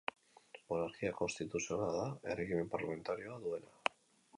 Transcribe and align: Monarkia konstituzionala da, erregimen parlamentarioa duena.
Monarkia 0.73 1.11
konstituzionala 1.19 2.01
da, 2.01 2.09
erregimen 2.37 2.77
parlamentarioa 2.77 3.41
duena. 3.49 3.81